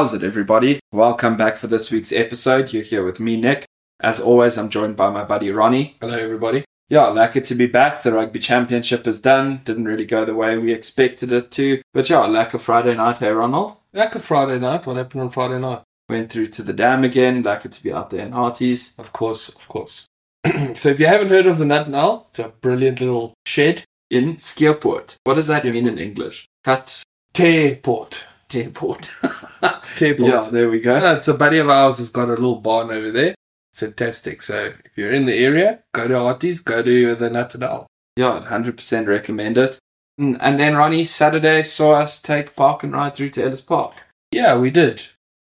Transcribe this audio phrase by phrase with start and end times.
[0.00, 0.80] How's it, everybody?
[0.92, 2.72] Welcome back for this week's episode.
[2.72, 3.66] You're here with me, Nick.
[4.00, 5.98] As always, I'm joined by my buddy Ronnie.
[6.00, 6.64] Hello, everybody.
[6.88, 8.02] Yeah, lucky to be back.
[8.02, 9.60] The rugby championship is done.
[9.62, 11.82] Didn't really go the way we expected it to.
[11.92, 13.72] But yeah, like a Friday night, hey, Ronald?
[13.92, 14.86] Like a Friday night.
[14.86, 15.82] What happened on Friday night?
[16.08, 17.42] Went through to the dam again.
[17.42, 18.98] Lucky to be out there in Harties.
[18.98, 20.06] Of course, of course.
[20.76, 23.84] so, if you haven't heard of the Nut Now, it's a brilliant little shed.
[24.08, 25.16] In Skeerpoort.
[25.24, 26.48] What does that mean in English?
[26.64, 27.02] Cut
[27.34, 28.24] Tearport.
[28.50, 29.14] Tearport.
[29.96, 30.28] Tearport.
[30.28, 31.14] yeah, there we go.
[31.16, 33.34] It's a buddy of ours has got a little barn over there.
[33.72, 34.42] It's fantastic.
[34.42, 37.86] So, if you're in the area, go to Harties, go to the Now.
[38.16, 39.78] Yeah, 100% recommend it.
[40.20, 43.94] Mm, And then Ronnie, Saturday saw us take Park and Ride through to Ellis Park.
[44.32, 45.06] Yeah, we did.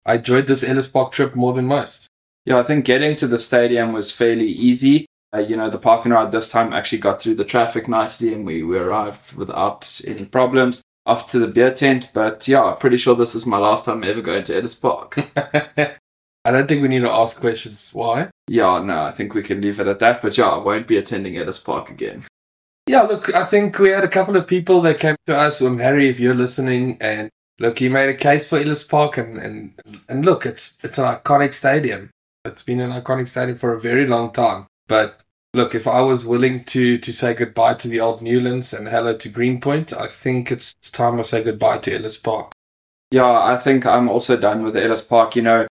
[0.05, 2.07] I enjoyed this Ellis Park trip more than most.
[2.45, 5.05] Yeah, I think getting to the stadium was fairly easy.
[5.33, 8.33] Uh, you know, the park and ride this time actually got through the traffic nicely
[8.33, 10.81] and we, we arrived without any problems.
[11.05, 14.03] Off to the beer tent, but yeah, I'm pretty sure this is my last time
[14.03, 15.19] ever going to Ellis Park.
[16.45, 18.29] I don't think we need to ask questions why.
[18.47, 20.97] yeah, no, I think we can leave it at that, but yeah, I won't be
[20.97, 22.23] attending Ellis Park again.
[22.87, 25.61] Yeah, look, I think we had a couple of people that came to us.
[25.61, 29.37] Um, Harry, if you're listening, and look, he made a case for Ellis Park, and
[29.37, 29.73] and
[30.07, 32.11] and look, it's it's an iconic stadium.
[32.45, 34.67] It's been an iconic stadium for a very long time.
[34.87, 35.23] But
[35.55, 39.15] look, if I was willing to to say goodbye to the old Newlands and hello
[39.17, 42.51] to Greenpoint, I think it's, it's time I say goodbye to Ellis Park.
[43.11, 45.35] Yeah, I think I'm also done with Ellis Park.
[45.35, 45.67] You know,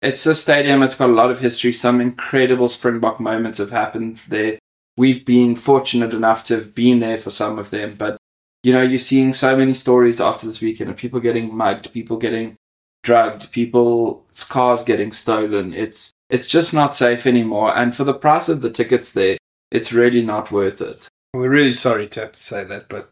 [0.00, 1.72] it's a stadium, it's got a lot of history.
[1.72, 4.58] Some incredible Springbok moments have happened there.
[4.96, 8.16] We've been fortunate enough to have been there for some of them, but
[8.62, 12.16] you know, you're seeing so many stories after this weekend of people getting mugged, people
[12.16, 12.56] getting
[13.02, 15.74] drugged, people's cars getting stolen.
[15.74, 17.76] It's it's just not safe anymore.
[17.76, 19.36] And for the price of the tickets there,
[19.70, 21.06] it's really not worth it.
[21.32, 23.10] We're really sorry to have to say that, but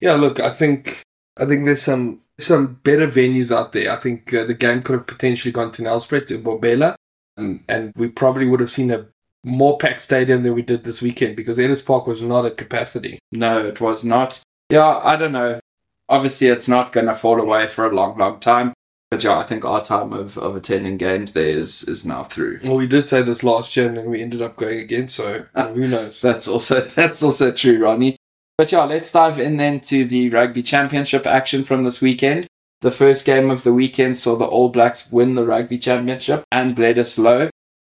[0.00, 1.02] yeah, look, I think
[1.36, 3.92] I think there's some some better venues out there.
[3.92, 6.96] I think uh, the game could have potentially gone to Nelspruit to Mbombela,
[7.36, 9.06] and, and we probably would have seen a
[9.44, 13.20] more packed stadium than we did this weekend because Ellis Park was not at capacity.
[13.30, 14.40] No, it was not.
[14.68, 15.60] Yeah, I don't know.
[16.08, 18.72] Obviously, it's not going to fall away for a long, long time.
[19.14, 22.58] But yeah, I think our time of, of attending games there is, is now through.
[22.64, 25.06] Well, we did say this last year, and then we ended up going again.
[25.06, 26.20] So who knows?
[26.22, 28.16] That's also that's also true, Ronnie.
[28.58, 32.48] But yeah, let's dive in then to the rugby championship action from this weekend.
[32.80, 36.74] The first game of the weekend saw the All Blacks win the rugby championship and
[36.74, 37.50] Bledisloe.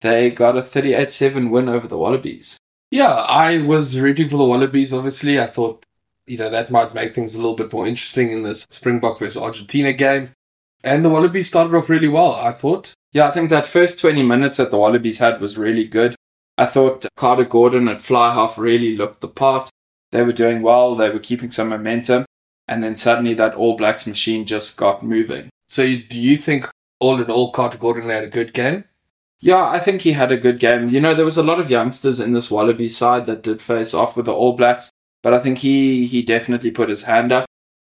[0.00, 2.58] They got a 38-7 win over the Wallabies.
[2.91, 4.92] Yeah, I was rooting for the Wallabies.
[4.92, 5.86] Obviously, I thought
[6.26, 9.41] you know that might make things a little bit more interesting in this Springbok versus
[9.41, 10.30] Argentina game.
[10.84, 12.34] And the Wallabies started off really well.
[12.34, 12.93] I thought.
[13.12, 16.15] Yeah, I think that first 20 minutes that the Wallabies had was really good.
[16.59, 19.71] I thought Carter Gordon at fly half really looked the part.
[20.12, 22.27] They were doing well, they were keeping some momentum,
[22.69, 25.49] and then suddenly that All Blacks machine just got moving.
[25.69, 26.69] So, you- do you think
[27.01, 28.84] all in all, Carter Gordon had a good game?
[29.41, 30.89] Yeah, I think he had a good game.
[30.89, 33.93] You know, there was a lot of youngsters in this Wallaby side that did face
[33.95, 34.91] off with the All Blacks,
[35.22, 37.47] but I think he he definitely put his hand up.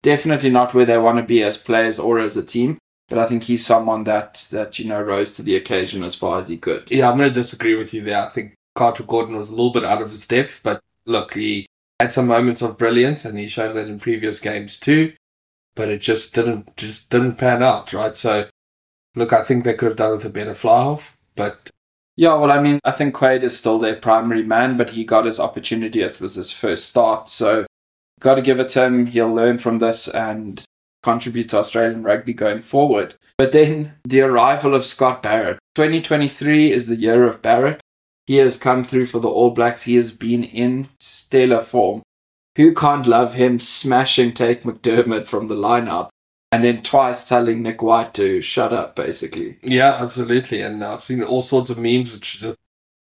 [0.01, 2.77] Definitely not where they want to be as players or as a team,
[3.09, 6.39] but I think he's someone that that you know rose to the occasion as far
[6.39, 6.89] as he could.
[6.89, 8.25] Yeah, I'm going to disagree with you there.
[8.25, 11.65] I think Carter Gordon was a little bit out of his depth, but look, he
[11.99, 15.13] had some moments of brilliance, and he showed that in previous games too.
[15.75, 18.15] But it just didn't just didn't pan out, right?
[18.15, 18.47] So,
[19.15, 21.69] look, I think they could have done with a better fly off, but
[22.15, 25.25] Yeah, well, I mean, I think Quade is still their primary man, but he got
[25.25, 26.01] his opportunity.
[26.01, 27.65] It was his first start, so
[28.19, 29.05] got to give it to him.
[29.07, 30.63] He'll learn from this and
[31.03, 33.15] contribute to Australian rugby going forward.
[33.37, 35.59] But then the arrival of Scott Barrett.
[35.75, 37.81] 2023 is the year of Barrett.
[38.27, 39.83] He has come through for the All Blacks.
[39.83, 42.03] He has been in stellar form.
[42.57, 46.09] Who can't love him smashing Tate McDermott from the lineup
[46.51, 49.57] and then twice telling Nick White to shut up, basically?
[49.63, 50.61] yeah, absolutely.
[50.61, 52.57] And I've seen all sorts of memes which just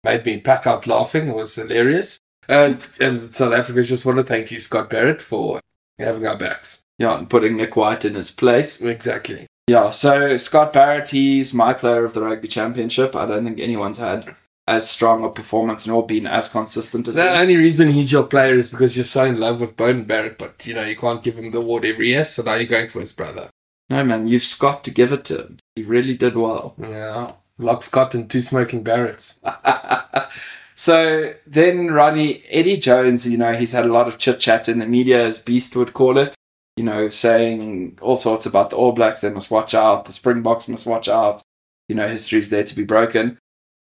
[0.04, 1.28] made me pack up laughing.
[1.28, 2.18] It was hilarious.
[2.48, 5.60] And and South Africa just want to thank you, Scott Barrett, for
[5.98, 6.82] having our backs.
[6.98, 8.80] Yeah, and putting Nick White in his place.
[8.80, 9.46] Exactly.
[9.68, 13.14] Yeah, so Scott Barrett, he's my player of the rugby championship.
[13.14, 14.34] I don't think anyone's had
[14.66, 17.40] as strong a performance nor been as consistent as The him.
[17.40, 20.66] only reason he's your player is because you're so in love with Beauden Barrett, but
[20.66, 23.00] you know you can't give him the award every year, so now you're going for
[23.00, 23.50] his brother.
[23.90, 25.58] No, man, you've Scott to give it to him.
[25.74, 26.74] He really did well.
[26.78, 29.38] Yeah, lock Scott and two smoking Barretts.
[30.78, 34.78] so then Ronnie, Eddie Jones, you know, he's had a lot of chit chat in
[34.78, 36.36] the media, as Beast would call it,
[36.76, 40.68] you know, saying all sorts about the All Blacks, they must watch out, the Springboks
[40.68, 41.42] must watch out,
[41.88, 43.38] you know, history's there to be broken.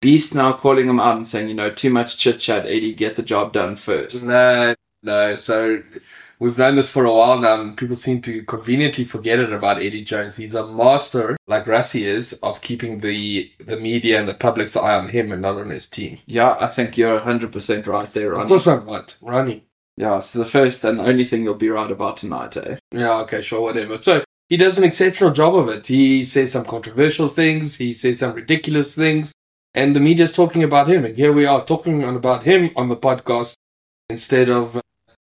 [0.02, 3.14] Beast now calling him out and saying, you know, too much chit chat, Eddie, get
[3.14, 4.24] the job done first.
[4.24, 5.36] No, no.
[5.36, 5.84] So
[6.40, 9.78] we've known this for a while now, and people seem to conveniently forget it about
[9.80, 10.36] Eddie Jones.
[10.36, 14.96] He's a master, like Rassie is, of keeping the the media and the public's eye
[14.98, 16.18] on him and not on his team.
[16.26, 18.48] Yeah, I think you're 100% right there, Of Ronnie.
[18.48, 19.64] course I'm right, Ronnie.
[19.96, 22.76] Yeah, it's the first and only thing you'll be right about tonight, eh?
[22.90, 24.00] Yeah, okay, sure, whatever.
[24.00, 25.86] So he does an exceptional job of it.
[25.88, 29.32] He says some controversial things, he says some ridiculous things,
[29.74, 31.04] and the media's talking about him.
[31.04, 33.54] And here we are talking on about him on the podcast
[34.08, 34.80] instead of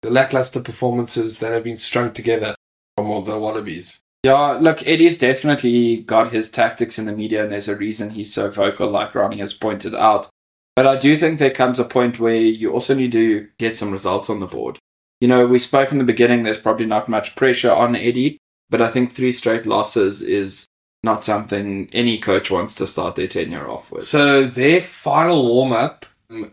[0.01, 2.55] the lackluster performances that have been strung together
[2.95, 4.01] from all the Wallabies.
[4.23, 8.33] Yeah, look, Eddie's definitely got his tactics in the media, and there's a reason he's
[8.33, 10.29] so vocal, like Ronnie has pointed out.
[10.75, 13.91] But I do think there comes a point where you also need to get some
[13.91, 14.79] results on the board.
[15.21, 18.37] You know, we spoke in the beginning, there's probably not much pressure on Eddie,
[18.69, 20.67] but I think three straight losses is
[21.03, 24.03] not something any coach wants to start their tenure off with.
[24.03, 26.51] So their final warm up um,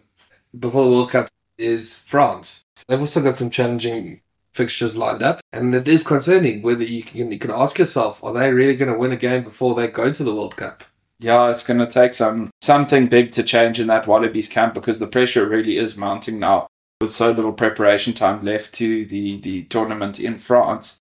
[0.59, 1.29] before the World Cup
[1.59, 2.63] is France.
[2.77, 4.21] So they've also got some challenging
[4.53, 8.33] fixtures lined up, and it is concerning whether you can you can ask yourself, are
[8.33, 10.85] they really going to win a game before they go to the World Cup?
[11.19, 14.99] Yeah, it's going to take some something big to change in that Wallabies camp because
[14.99, 16.67] the pressure really is mounting now
[17.01, 20.99] with so little preparation time left to the, the tournament in France.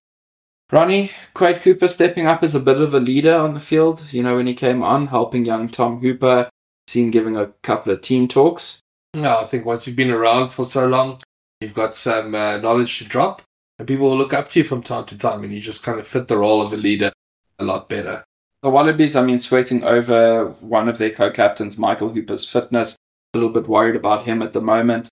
[0.72, 4.12] Ronnie, Quade Cooper stepping up as a bit of a leader on the field.
[4.12, 6.48] You know, when he came on, helping young Tom Hooper,
[6.88, 8.80] seen giving a couple of team talks.
[9.14, 11.22] No, I think once you've been around for so long,
[11.60, 13.42] you've got some uh, knowledge to drop,
[13.78, 16.00] and people will look up to you from time to time, and you just kind
[16.00, 17.12] of fit the role of a leader
[17.60, 18.24] a lot better.
[18.64, 22.96] The Wallabies, I mean, sweating over one of their co captains, Michael Hooper's fitness.
[23.34, 25.08] A little bit worried about him at the moment.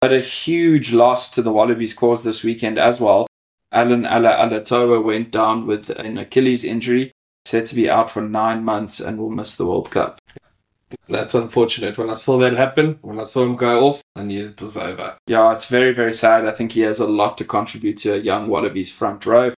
[0.00, 3.26] But a huge loss to the Wallabies cause this weekend as well.
[3.72, 7.12] Allan Alaalatoa went down with an Achilles injury,
[7.46, 10.18] said to be out for nine months and will miss the World Cup.
[11.08, 11.98] That's unfortunate.
[11.98, 14.76] When I saw that happen, when I saw him go off, I knew it was
[14.76, 15.16] over.
[15.26, 16.46] Yeah, it's very, very sad.
[16.46, 19.52] I think he has a lot to contribute to a young Wallabies front row.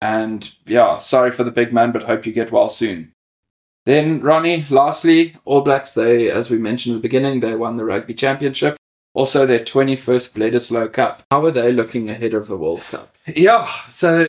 [0.00, 3.12] And yeah, sorry for the big man, but hope you get well soon.
[3.86, 7.84] Then, Ronnie, lastly, All Blacks, they, as we mentioned at the beginning, they won the
[7.84, 8.76] Rugby Championship.
[9.14, 11.22] Also, their 21st Bledisloe Cup.
[11.30, 13.16] How are they looking ahead of the World Cup?
[13.26, 14.26] Yeah, so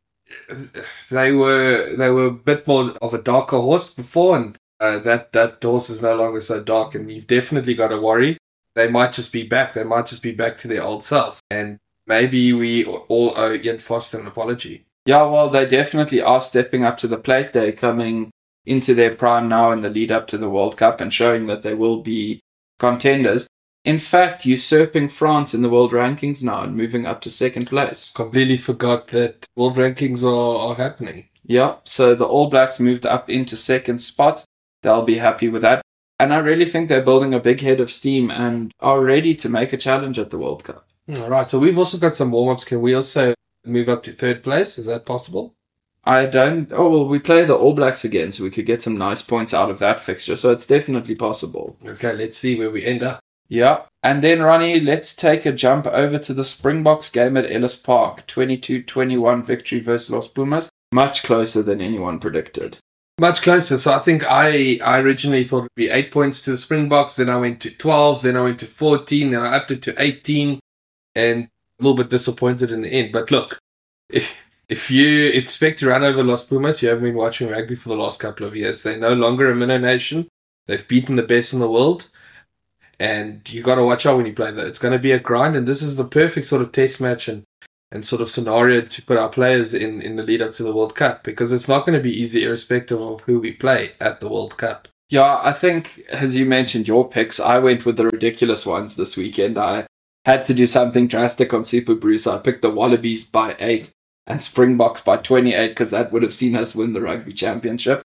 [1.11, 5.33] they were they were a bit more of a darker horse before, and uh, that
[5.33, 6.95] that horse is no longer so dark.
[6.95, 8.37] And you've definitely got to worry.
[8.75, 9.73] They might just be back.
[9.73, 13.79] They might just be back to their old self, and maybe we all owe Ian
[13.79, 14.85] Foster an apology.
[15.05, 17.51] Yeah, well, they definitely are stepping up to the plate.
[17.51, 18.31] They're coming
[18.65, 21.63] into their prime now in the lead up to the World Cup and showing that
[21.63, 22.39] they will be
[22.77, 23.47] contenders.
[23.85, 28.11] In fact, usurping France in the world rankings now and moving up to second place.
[28.11, 31.29] Completely forgot that world rankings are, are happening.
[31.43, 34.43] Yeah, so the All Blacks moved up into second spot.
[34.81, 35.81] They'll be happy with that.
[36.19, 39.49] And I really think they're building a big head of steam and are ready to
[39.49, 40.85] make a challenge at the World Cup.
[41.09, 42.65] All right, so we've also got some warm ups.
[42.65, 43.33] Can we also
[43.65, 44.77] move up to third place?
[44.77, 45.55] Is that possible?
[46.03, 46.71] I don't.
[46.71, 49.53] Oh, well, we play the All Blacks again, so we could get some nice points
[49.53, 50.37] out of that fixture.
[50.37, 51.77] So it's definitely possible.
[51.85, 53.19] Okay, let's see where we end up.
[53.47, 53.83] Yeah.
[54.03, 58.27] And then, Ronnie, let's take a jump over to the Springboks game at Ellis Park.
[58.27, 60.69] 22 21 victory versus Los Pumas.
[60.93, 62.79] Much closer than anyone predicted.
[63.19, 63.77] Much closer.
[63.77, 67.17] So I think I, I originally thought it'd be eight points to the Springboks.
[67.17, 68.21] Then I went to 12.
[68.21, 69.31] Then I went to 14.
[69.31, 70.59] Then I upped it to 18.
[71.15, 71.49] And
[71.79, 73.11] a little bit disappointed in the end.
[73.11, 73.59] But look,
[74.09, 74.35] if,
[74.69, 77.95] if you expect to run over Los Pumas, you haven't been watching rugby for the
[77.95, 78.83] last couple of years.
[78.83, 80.29] They're no longer a minnow nation.
[80.67, 82.09] They've beaten the best in the world.
[83.01, 84.67] And you got to watch out when you play that.
[84.67, 85.57] It's going to be a grind.
[85.57, 87.43] And this is the perfect sort of test match and,
[87.91, 90.73] and sort of scenario to put our players in, in the lead up to the
[90.73, 94.19] World Cup because it's not going to be easy irrespective of who we play at
[94.19, 94.87] the World Cup.
[95.09, 99.17] Yeah, I think, as you mentioned, your picks, I went with the ridiculous ones this
[99.17, 99.57] weekend.
[99.57, 99.87] I
[100.25, 102.17] had to do something drastic on Super Brew.
[102.27, 103.91] I picked the Wallabies by 8
[104.27, 108.03] and Springboks by 28 because that would have seen us win the rugby championship.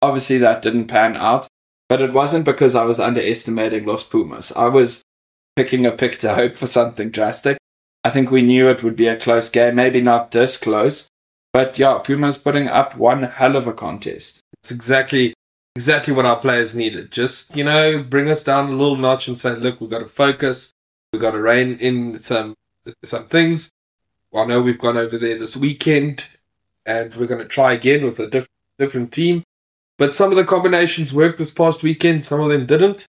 [0.00, 1.48] Obviously, that didn't pan out,
[1.88, 4.52] but it wasn't because I was underestimating Los Pumas.
[4.54, 5.02] I was
[5.56, 7.58] picking a pick to hope for something drastic.
[8.04, 11.08] I think we knew it would be a close game, maybe not this close,
[11.52, 14.40] but yeah, Pumas putting up one hell of a contest.
[14.62, 15.34] It's exactly
[15.74, 17.10] exactly what our players needed.
[17.10, 20.06] Just you know, bring us down a little notch and say, look, we've got to
[20.06, 20.72] focus.
[21.12, 22.54] We've got to rein in some
[23.02, 23.70] some things.
[24.34, 26.26] I know we've gone over there this weekend,
[26.84, 29.44] and we're going to try again with a diff- different team.
[29.96, 32.26] But some of the combinations worked this past weekend.
[32.26, 33.06] Some of them didn't.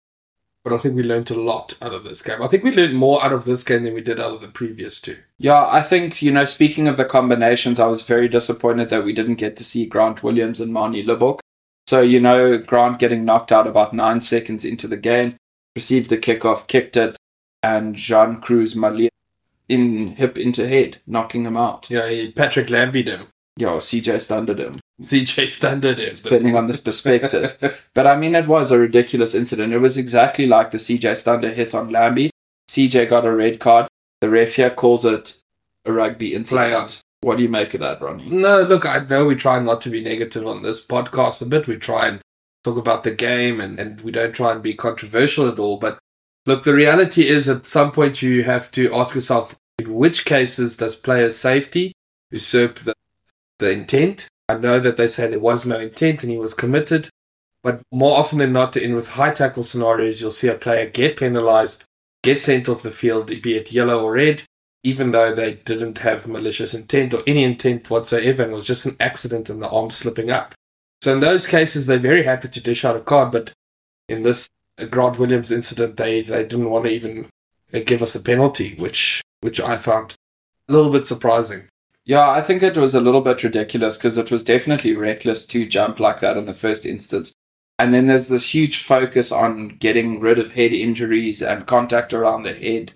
[0.69, 2.41] But I think we learned a lot out of this game.
[2.41, 4.47] I think we learned more out of this game than we did out of the
[4.47, 5.17] previous two.
[5.37, 9.13] Yeah, I think, you know, speaking of the combinations, I was very disappointed that we
[9.13, 11.39] didn't get to see Grant Williams and Manie Libbok.
[11.87, 15.37] So, you know, Grant getting knocked out about nine seconds into the game,
[15.75, 17.17] received the kickoff, kicked it,
[17.63, 19.09] and Juan Cruz Mallía
[19.67, 21.89] in hip into head, knocking him out.
[21.89, 23.27] Yeah, Patrick Lambie him.
[23.59, 26.13] Yeah, or CJ Stander him, CJ Stander him.
[26.15, 27.57] depending on this perspective.
[27.93, 29.73] But I mean, it was a ridiculous incident.
[29.73, 32.31] It was exactly like the CJ Stander hit on Lambie.
[32.71, 33.87] CJ got a red card.
[34.21, 35.41] The ref here calls it
[35.83, 37.01] a rugby incident.
[37.19, 38.29] What do you make of that, Ronnie?
[38.29, 41.67] No, look, I know we try not to be negative on this podcast a bit.
[41.67, 42.21] We try and
[42.63, 45.79] talk about the game and, and we don't try and be controversial at all.
[45.79, 45.99] But
[46.45, 50.77] look, the reality is at some point you have to ask yourself in which cases
[50.77, 51.91] does player safety
[52.31, 52.93] usurp the,
[53.59, 54.27] the intent?
[54.47, 57.09] I know that they say there was no intent and he was committed.
[57.61, 61.17] But more often than not, in with high tackle scenarios, you'll see a player get
[61.17, 61.83] penalized,
[62.23, 64.43] get sent off the field, be it yellow or red,
[64.83, 68.85] even though they didn't have malicious intent or any intent whatsoever, and it was just
[68.85, 70.55] an accident and the arm slipping up.
[71.03, 73.51] So in those cases, they're very happy to dish out a card, but
[74.07, 74.49] in this
[74.89, 77.27] Grant Williams incident, they, they didn't want to even
[77.85, 80.15] give us a penalty, which which I found
[80.67, 81.67] a little bit surprising.
[82.09, 85.67] Yeah, I think it was a little bit ridiculous because it was definitely reckless to
[85.67, 87.33] jump like that in the first instance.
[87.77, 92.41] And then there's this huge focus on getting rid of head injuries and contact around
[92.41, 92.93] the head.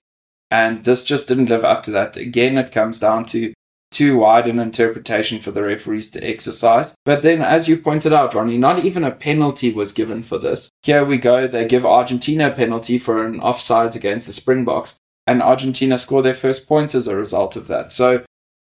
[0.49, 2.17] And this just didn't live up to that.
[2.17, 3.53] Again, it comes down to
[3.91, 6.95] too wide an interpretation for the referees to exercise.
[7.05, 10.69] But then, as you pointed out, Ronnie, not even a penalty was given for this.
[10.81, 15.43] Here we go, they give Argentina a penalty for an offsides against the Springboks, and
[15.43, 17.93] Argentina score their first points as a result of that.
[17.93, 18.23] So,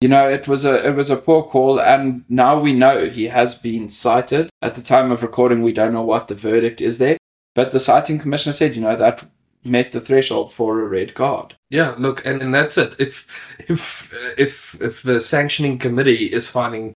[0.02, 3.28] you know, it was a it was a poor call, and now we know he
[3.28, 4.50] has been cited.
[4.60, 7.18] At the time of recording, we don't know what the verdict is there,
[7.54, 9.24] but the citing commissioner said, you know, that
[9.64, 11.54] met the threshold for a red card.
[11.70, 12.96] Yeah, look, and, and that's it.
[12.98, 13.26] If
[13.68, 16.94] if if if the sanctioning committee is finding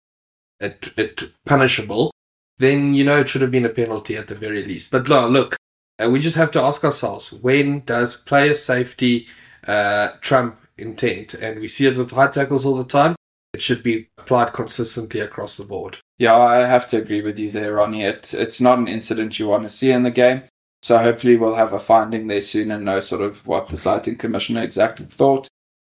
[0.61, 2.11] it it punishable,
[2.57, 4.91] then you know it should have been a penalty at the very least.
[4.91, 5.57] But look,
[6.01, 9.27] uh, we just have to ask ourselves: when does player safety
[9.67, 11.33] uh, trump intent?
[11.33, 13.15] And we see it with high tackles all the time.
[13.53, 15.99] It should be applied consistently across the board.
[16.17, 18.03] Yeah, I have to agree with you there, Ronnie.
[18.03, 20.43] It, it's not an incident you want to see in the game.
[20.81, 24.17] So hopefully we'll have a finding there soon and know sort of what the citing
[24.17, 25.47] commissioner exactly thought.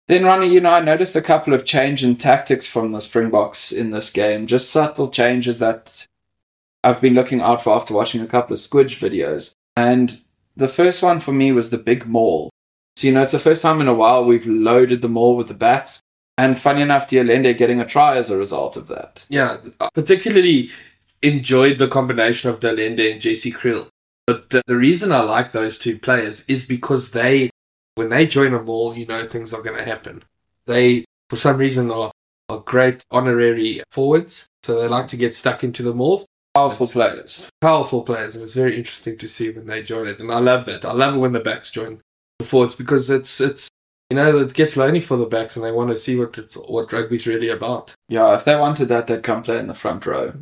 [0.08, 3.72] Then, Ronnie, you know, I noticed a couple of change in tactics from the Springboks
[3.72, 4.46] in this game.
[4.46, 6.06] Just subtle changes that
[6.82, 9.52] I've been looking out for after watching a couple of Squidge videos.
[9.74, 10.20] And
[10.54, 12.50] the first one for me was the big maul.
[12.96, 15.48] So, you know, it's the first time in a while we've loaded the maul with
[15.48, 16.00] the backs.
[16.36, 19.24] And funny enough, De Allende getting a try as a result of that.
[19.28, 20.70] Yeah, I particularly
[21.22, 23.88] enjoyed the combination of De Allende and JC Kriel.
[24.26, 27.50] But the, the reason I like those two players is because they,
[27.94, 30.24] when they join a ball, you know things are going to happen.
[30.66, 32.10] They, for some reason, are,
[32.48, 34.46] are great honorary forwards.
[34.62, 36.26] So they like to get stuck into the mauls.
[36.54, 37.50] Powerful It's- players.
[37.60, 40.20] Powerful players, and it's very interesting to see when they join it.
[40.20, 40.84] And I love that.
[40.84, 42.00] I love it when the backs join
[42.38, 43.68] the forwards because it's it's
[44.10, 46.56] you know it gets lonely for the backs, and they want to see what it's
[46.56, 47.94] what rugby's really about.
[48.08, 50.34] Yeah, if they wanted that, they'd come play in the front row.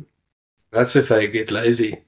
[0.71, 2.03] That's if they get lazy.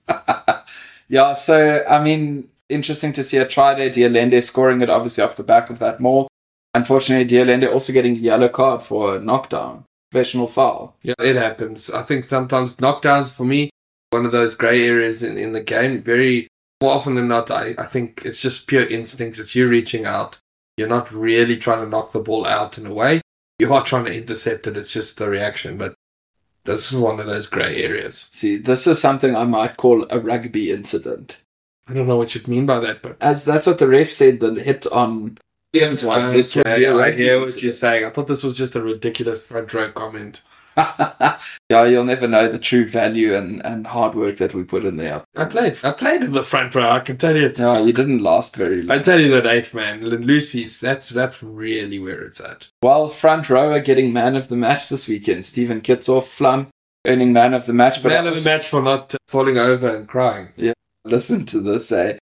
[1.08, 3.90] yeah, so I mean, interesting to see a try there.
[3.90, 6.28] De Allende scoring it obviously off the back of that maul.
[6.74, 10.96] Unfortunately, De Allende also getting a yellow card for a knockdown, professional foul.
[11.04, 11.90] Yeah, it happens.
[11.90, 13.70] I think sometimes knockdowns for me,
[14.10, 16.02] one of those grey areas in, in the game.
[16.02, 16.48] Very
[16.86, 19.40] more often than not, I, I think it's just pure instinct.
[19.40, 20.38] It's you reaching out.
[20.78, 23.22] You're not really trying to knock the ball out in a way.
[23.60, 24.78] You are trying to intercept it.
[24.78, 25.78] It's just the reaction.
[25.78, 25.96] But
[26.66, 28.30] this is one of those grey areas.
[28.34, 31.42] See, this is something I might call a rugby incident,
[31.88, 34.40] I don't know what you'd mean by that, but as that's what the ref said.
[34.40, 35.38] The hit on
[35.74, 37.64] Williams was this would okay, be a I hear what incident.
[37.64, 38.06] you're saying.
[38.06, 40.42] I thought this was just a ridiculous front row comment.
[40.78, 44.98] Yeah, you'll never know the true value and, and hard work that we put in
[44.98, 45.24] there.
[45.36, 45.78] I played.
[45.84, 46.90] I played in the front row.
[46.90, 47.52] I can tell you.
[47.58, 48.98] No, you didn't last very long.
[48.98, 50.80] I tell you that eighth man, Lucy's.
[50.80, 52.68] That's that's really where it's at.
[52.84, 55.44] Well, front rower getting man of the match this weekend.
[55.46, 56.68] Stephen Kitshoff, Flum,
[57.08, 58.04] earning man of the match.
[58.04, 60.50] But Man I of the match for not falling over and crying.
[60.56, 62.18] Yeah, listen to this, eh?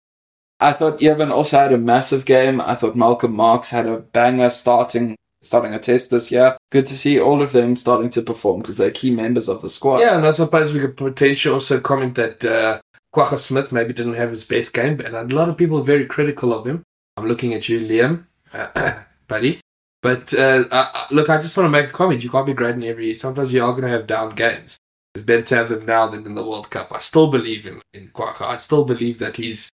[0.59, 2.61] I thought Evan also had a massive game.
[2.61, 6.57] I thought Malcolm Marx had a banger starting starting a test this year.
[6.71, 9.69] Good to see all of them starting to perform because they're key members of the
[9.69, 9.99] squad.
[9.99, 12.79] Yeah, and I suppose we could potentially also comment that uh,
[13.37, 16.53] Smith maybe didn't have his best game, and a lot of people are very critical
[16.53, 16.83] of him.
[17.17, 18.25] I'm looking at you, Liam,
[19.27, 19.59] buddy.
[20.01, 22.23] But uh, I- look, I just want to make a comment.
[22.23, 23.07] You can't be great in every.
[23.07, 23.15] Year.
[23.15, 24.77] Sometimes you are going to have down games.
[25.15, 26.87] It's better to have them now than in the World Cup.
[26.91, 28.41] I still believe in in Kwagga.
[28.41, 29.69] I still believe that he's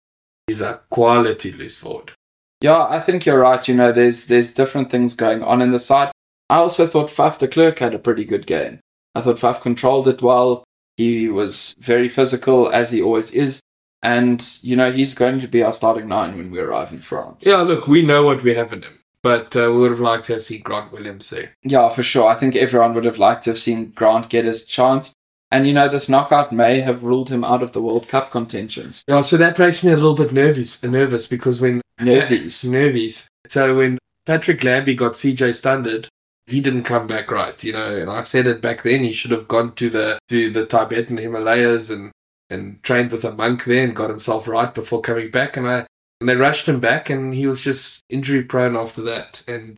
[0.47, 2.13] he's a quality loose forward.
[2.61, 3.67] Yeah, I think you're right.
[3.67, 6.11] You know, there's there's different things going on in the side.
[6.49, 8.79] I also thought Faf de Klerk had a pretty good game.
[9.13, 10.63] I thought Faf controlled it well.
[10.95, 13.59] He was very physical, as he always is.
[14.03, 17.45] And, you know, he's going to be our starting nine when we arrive in France.
[17.45, 18.99] Yeah, look, we know what we have in him.
[19.23, 21.53] but uh, we would have liked to have seen Grant Williams there.
[21.63, 22.29] Yeah, for sure.
[22.29, 25.13] I think everyone would have liked to have seen Grant get his chance.
[25.49, 29.03] And you know, this knockout may have ruled him out of the World Cup contentions.
[29.07, 30.83] Yeah, so that makes me a little bit nervous.
[30.83, 32.69] Nervous because when Nervies.
[32.69, 33.27] nervous.
[33.47, 36.03] So when Patrick Lambie got CJ Stander,
[36.47, 37.97] he didn't come back right, you know.
[37.97, 39.03] And I said it back then.
[39.03, 42.11] He should have gone to the to the Tibetan Himalayas and
[42.49, 45.57] and trained with a monk there and got himself right before coming back.
[45.57, 45.85] And I
[46.19, 49.43] and they rushed him back, and he was just injury prone after that.
[49.47, 49.77] And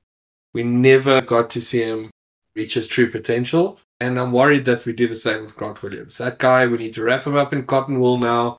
[0.54, 2.10] we never got to see him
[2.56, 3.80] reach his true potential.
[4.00, 6.18] And I'm worried that we do the same with Grant Williams.
[6.18, 8.58] That guy, we need to wrap him up in cotton wool now.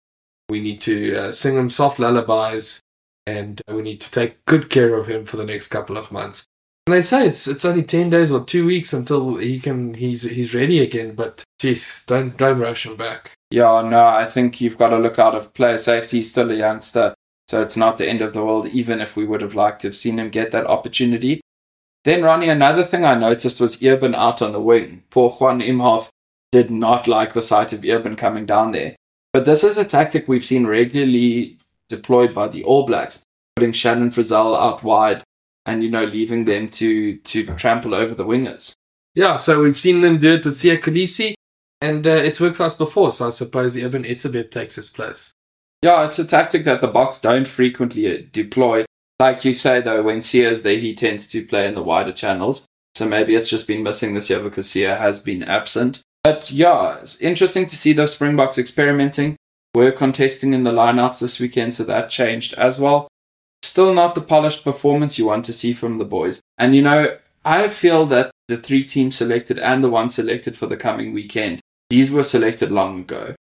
[0.50, 2.80] We need to uh, sing him soft lullabies,
[3.26, 6.44] and we need to take good care of him for the next couple of months.
[6.87, 10.23] And they say it's it's only ten days or two weeks until he can he's
[10.23, 11.14] he's ready again.
[11.14, 13.32] But jeez, don't don't rush him back.
[13.50, 16.18] Yeah, no, I think you've got to look out of player safety.
[16.18, 17.14] He's still a youngster,
[17.49, 19.88] so it's not the end of the world, even if we would have liked to
[19.88, 21.40] have seen him get that opportunity.
[22.04, 25.02] Then, Ronnie, another thing I noticed was Eben out on the wing.
[25.11, 26.09] Poor Juan Imhoff
[26.50, 28.97] did not like the sight of Eben coming down there.
[29.33, 33.23] But this is a tactic we've seen regularly deployed by the All Blacks,
[33.54, 35.23] putting Shannon Frizzell out wide
[35.66, 38.73] and, you know, leaving them to, to trample over the wingers.
[39.14, 41.35] Yeah, so we've seen them do it with Siya Kolisi,
[41.80, 43.12] and uh, it's worked for us before.
[43.12, 45.33] So I suppose Eben Etzebeth takes his place.
[45.83, 48.85] Yeah, it's a tactic that the Boks don't frequently deploy.
[49.21, 52.67] Like you say, though, when Siya's there, he tends to play in the wider channels.
[52.95, 56.03] So maybe it's just been missing this year because Siya has been absent.
[56.25, 59.37] But yeah, it's interesting to see the Springboks experimenting.
[59.75, 63.09] We're contesting in the lineouts this weekend, so that changed as well.
[63.62, 66.41] Still not the polished performance you want to see from the boys.
[66.57, 70.67] And you know, I feel that the three teams selected and the one selected for
[70.67, 71.61] the coming weekend,
[71.91, 73.35] these were selected long ago.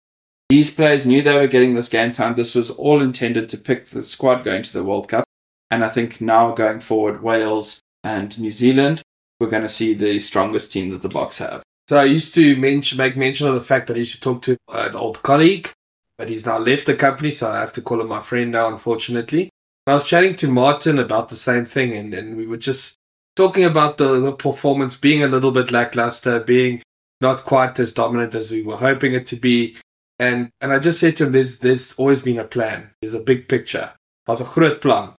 [0.49, 2.35] These players knew they were getting this game time.
[2.35, 5.23] This was all intended to pick the squad going to the World Cup.
[5.71, 9.01] And I think now going forward, Wales and New Zealand,
[9.39, 11.63] we're going to see the strongest team that the Boks have.
[11.87, 14.41] So I used to mention, make mention of the fact that I used to talk
[14.43, 15.71] to an old colleague,
[16.17, 18.67] but he's now left the company, so I have to call him my friend now,
[18.67, 19.49] unfortunately.
[19.87, 22.95] I was chatting to Martin about the same thing, and, and we were just
[23.35, 26.83] talking about the, the performance being a little bit lackluster, being
[27.21, 29.77] not quite as dominant as we were hoping it to be.
[30.19, 32.91] And and I just said to him, there's there's always been a plan.
[33.01, 33.93] There's a big picture.
[34.27, 35.13] There's a groot plan.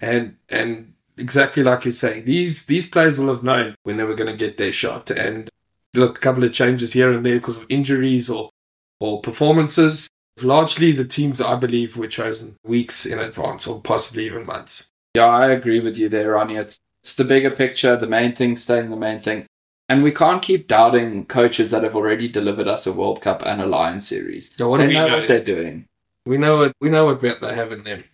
[0.00, 4.14] And and exactly like you say, these these players will have known when they were
[4.14, 5.10] going to get their shot.
[5.10, 5.48] And
[5.94, 8.50] look, a couple of changes here and there because of injuries or
[9.00, 10.08] or performances.
[10.42, 14.90] Largely, the teams I believe were chosen weeks in advance or possibly even months.
[15.14, 16.56] Yeah, I agree with you there, Ronnie.
[16.56, 19.46] It's it's the bigger picture, the main thing staying the main thing.
[19.88, 23.62] And we can't keep doubting coaches that have already delivered us a World Cup and
[23.62, 24.54] a Lion series.
[24.58, 25.18] Yeah, what do they we know know?
[25.18, 25.86] what they're doing.
[26.26, 28.04] We know what we know what bet they have in them.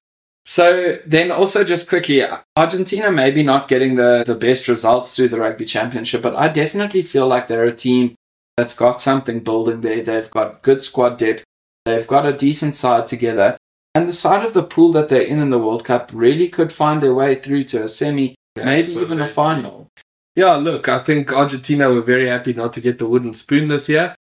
[0.44, 2.24] So then also just quickly,
[2.56, 7.02] Argentina maybe not getting the, the best results through the rugby championship, but I definitely
[7.02, 8.16] feel like they're a team
[8.56, 10.02] that's got something building there.
[10.02, 11.44] They've got good squad depth.
[11.84, 13.56] They've got a decent side together.
[13.94, 16.72] And the side of the pool that they're in in the World Cup really could
[16.72, 19.88] find their way through to a semi, maybe even a final.
[20.34, 23.88] Yeah, look, I think Argentina were very happy not to get the wooden spoon this
[23.88, 24.14] year.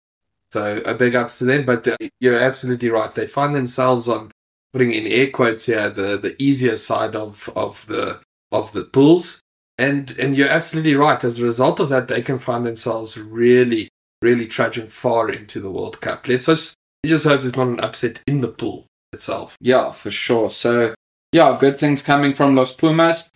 [0.51, 1.67] So a big ups to them.
[1.67, 3.15] But uh, you're absolutely right.
[3.15, 4.31] They find themselves on
[4.73, 9.41] putting in air quotes here the, the easier side of, of the of the pools.
[9.79, 11.23] And and you're absolutely right.
[11.23, 13.89] As a result of that, they can find themselves really,
[14.21, 16.27] really trudging far into the World Cup.
[16.27, 16.75] Let's just
[17.07, 19.57] just hope there's not an upset in the pool itself.
[19.61, 20.51] Yeah, for sure.
[20.51, 20.95] So,
[21.33, 23.31] yeah, good things coming from Los Pumas.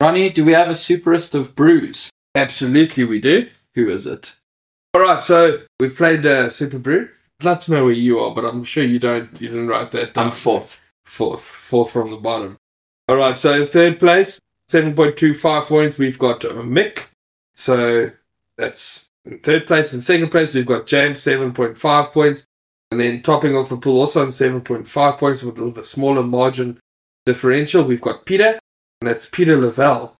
[0.00, 2.10] Ronnie, do we have a superist of brews?
[2.34, 3.48] Absolutely, we do.
[3.74, 4.36] Who is it?
[4.94, 7.08] All right, so we've played uh, Super Brew.
[7.40, 9.40] I'd love to know where you are, but I'm sure you don't.
[9.40, 10.26] You didn't write that down.
[10.26, 10.80] I'm fourth.
[11.04, 12.58] Fourth, fourth from the bottom.
[13.08, 15.98] All right, so third place, seven point two five points.
[15.98, 17.04] We've got Mick.
[17.56, 18.10] So
[18.56, 19.94] that's in third place.
[19.94, 22.44] In second place, we've got James, seven point five points,
[22.90, 25.84] and then topping off the pool also on seven point five points with, with a
[25.84, 26.78] smaller margin
[27.24, 27.84] differential.
[27.84, 28.58] We've got Peter,
[29.00, 30.16] and that's Peter Lavelle.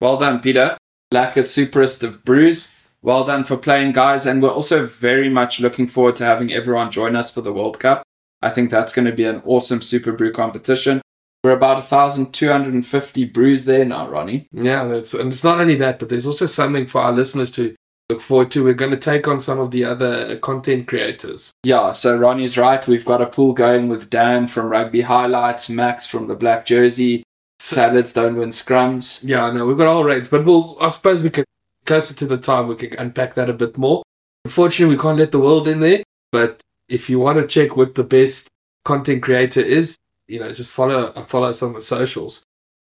[0.00, 0.78] Well done, Peter.
[1.10, 2.70] Black is superist of brews.
[3.02, 4.26] Well done for playing, guys.
[4.26, 7.80] And we're also very much looking forward to having everyone join us for the World
[7.80, 8.02] Cup.
[8.42, 11.00] I think that's going to be an awesome Super Brew competition.
[11.42, 14.48] We're about 1,250 brews there now, Ronnie.
[14.52, 17.74] Yeah, that's and it's not only that, but there's also something for our listeners to
[18.10, 18.64] look forward to.
[18.64, 21.50] We're going to take on some of the other content creators.
[21.62, 22.86] Yeah, so Ronnie's right.
[22.86, 27.22] We've got a pool going with Dan from Rugby Highlights, Max from the Black Jersey,
[27.58, 29.22] Salads Don't Win Scrums.
[29.24, 30.76] Yeah, no, we've got all but we'll.
[30.78, 31.44] I suppose we can
[31.90, 34.00] closer to the time we can unpack that a bit more.
[34.44, 36.04] Unfortunately, we can't let the world in there.
[36.30, 38.46] But if you want to check what the best
[38.84, 39.96] content creator is,
[40.28, 42.44] you know, just follow follow us on the socials.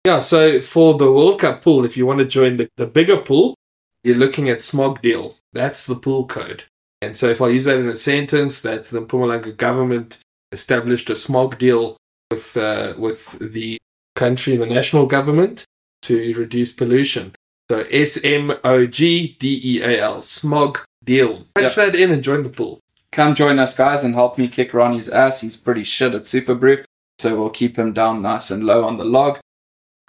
[0.05, 3.17] Yeah, so for the World Cup pool, if you want to join the, the bigger
[3.17, 3.55] pool,
[4.03, 5.35] you're looking at SMOG deal.
[5.51, 6.65] That's the pool code.
[7.01, 10.19] And so if I use that in a sentence, that's the Mpumalanga government
[10.51, 11.97] established a SMOG deal
[12.29, 13.79] with uh, with the
[14.15, 15.65] country, the national government,
[16.03, 17.33] to reduce pollution.
[17.71, 21.45] So S M O G D E A L, SMOG deal.
[21.55, 22.81] Punch that in and join the pool.
[23.13, 25.39] Come join us, guys, and help me kick Ronnie's ass.
[25.39, 26.83] He's pretty shit at Super Brew,
[27.19, 29.39] so we'll keep him down nice and low on the log.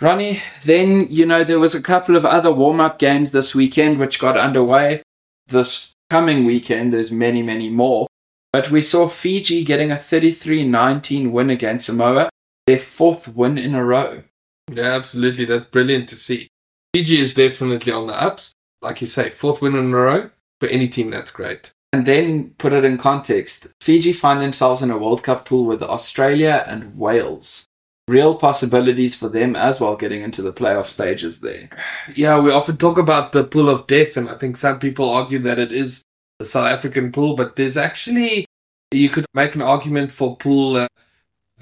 [0.01, 4.01] Ronnie, then, you know, there was a couple of other warm up games this weekend
[4.01, 5.05] which got underway.
[5.47, 8.09] This coming weekend, there's many, many more.
[8.53, 12.29] But we saw Fiji getting a 33 19 win against Samoa,
[12.67, 14.25] their fourth win in a row.
[14.69, 15.45] Yeah, absolutely.
[15.45, 16.49] That's brilliant to see.
[16.95, 18.53] Fiji is definitely on the ups.
[18.83, 20.31] Like you say, fourth win in a row.
[20.61, 21.73] For any team, that's great.
[21.93, 25.83] And then put it in context Fiji find themselves in a World Cup pool with
[25.83, 27.65] Australia and Wales.
[28.09, 31.71] Real possibilities for them as well getting into the playoff stages there.
[32.15, 35.39] Yeah, we often talk about the pool of death, and I think some people argue
[35.41, 36.03] that it is
[36.39, 38.45] the South African pool, but there's actually,
[38.91, 40.89] you could make an argument for pool uh,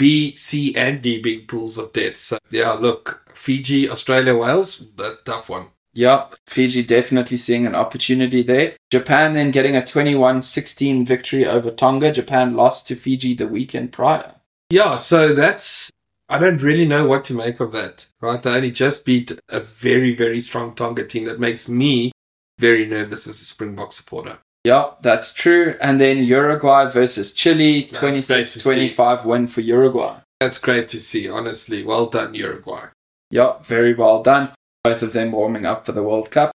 [0.00, 2.16] B, C, and D being pools of death.
[2.16, 5.66] So, yeah, look, Fiji, Australia, Wales, a tough one.
[5.92, 8.76] Yep, Fiji definitely seeing an opportunity there.
[8.90, 12.12] Japan then getting a 21 16 victory over Tonga.
[12.12, 14.36] Japan lost to Fiji the weekend prior.
[14.70, 15.90] Yeah, so that's
[16.30, 18.06] I don't really know what to make of that.
[18.22, 22.12] Right, they only just beat a very very strong Tonga team that makes me
[22.58, 24.38] very nervous as a Springbok supporter.
[24.64, 25.76] Yep, that's true.
[25.80, 30.18] And then Uruguay versus Chile, That's great 26 to 25 win for Uruguay.
[30.38, 31.82] That's great to see, honestly.
[31.82, 32.86] Well done, Uruguay.
[33.30, 34.50] Yep, very well done.
[34.82, 36.52] Both of them warming up for the World Cup.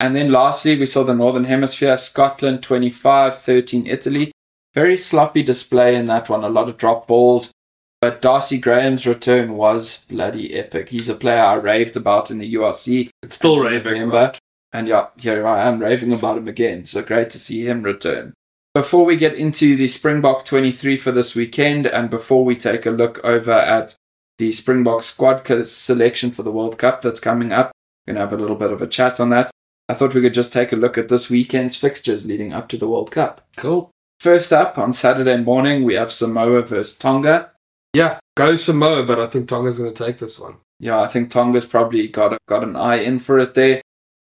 [0.00, 4.32] And then lastly, we saw the Northern Hemisphere, Scotland 25 13 Italy.
[4.74, 7.52] Very sloppy display in that one, a lot of drop balls.
[8.00, 10.90] But Darcy Graham's return was bloody epic.
[10.90, 13.10] He's a player I raved about in the URC.
[13.24, 13.92] It's still in raving.
[13.94, 14.16] November.
[14.16, 14.38] right?
[14.72, 16.86] And yeah, here I am raving about him again.
[16.86, 18.34] So great to see him return.
[18.74, 22.90] Before we get into the Springbok 23 for this weekend, and before we take a
[22.90, 23.96] look over at
[24.36, 27.72] the Springbok squad selection for the World Cup that's coming up,
[28.06, 29.50] we're going to have a little bit of a chat on that.
[29.88, 32.76] I thought we could just take a look at this weekend's fixtures leading up to
[32.76, 33.40] the World Cup.
[33.56, 33.90] Cool.
[34.20, 37.52] First up, on Saturday morning, we have Samoa versus Tonga.
[37.94, 40.58] Yeah, go Samoa, but I think Tonga's going to take this one.
[40.78, 43.80] Yeah, I think Tonga's probably got got an eye in for it there.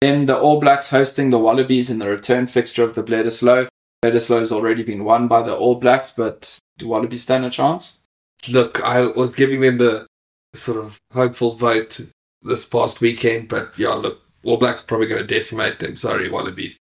[0.02, 3.68] Then the All Blacks hosting the Wallabies in the return fixture of the Bledisloe.
[4.04, 8.00] Bledisloe has already been won by the All Blacks, but do Wallabies stand a chance?
[8.48, 10.08] Look, I was giving them the
[10.56, 12.00] sort of hopeful vote
[12.42, 15.98] this past weekend, but yeah, look, All Blacks probably going to decimate them.
[15.98, 16.78] Sorry, Wallabies.